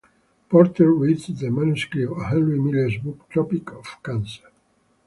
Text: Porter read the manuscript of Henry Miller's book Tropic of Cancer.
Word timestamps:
Porter 0.49 0.91
read 0.91 1.19
the 1.19 1.51
manuscript 1.51 2.11
of 2.11 2.23
Henry 2.25 2.59
Miller's 2.59 2.97
book 2.97 3.29
Tropic 3.29 3.71
of 3.71 3.85
Cancer. 4.01 4.49